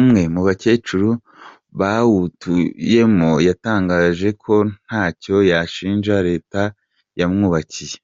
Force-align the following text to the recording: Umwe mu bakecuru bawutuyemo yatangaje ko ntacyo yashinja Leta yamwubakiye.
Umwe 0.00 0.20
mu 0.34 0.40
bakecuru 0.46 1.08
bawutuyemo 1.80 3.30
yatangaje 3.48 4.28
ko 4.42 4.54
ntacyo 4.84 5.36
yashinja 5.50 6.14
Leta 6.28 6.60
yamwubakiye. 7.20 7.96